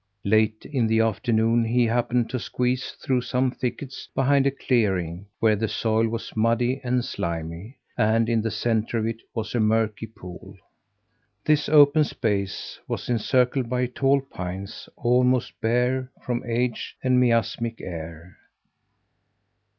[0.25, 5.55] Late in the afternoon he happened to squeeze through some thickets behind a clearing where
[5.55, 10.07] the soil was muddy and slimy, and in the centre of it was a murky
[10.07, 10.57] pool.
[11.45, 18.37] This open space was encircled by tall pines almost bare from age and miasmic air.